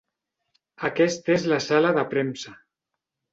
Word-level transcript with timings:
Aquesta 0.89 1.33
és 1.35 1.45
la 1.51 1.59
sala 1.67 1.93
de 1.99 2.07
premsa. 2.15 2.55